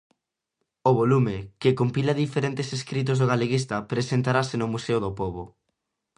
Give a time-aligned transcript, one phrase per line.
[0.89, 5.43] O volume, que compila diferentes escritos do galeguista, presentarase no Museo do Pobo.